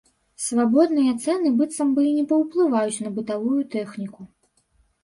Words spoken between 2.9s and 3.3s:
на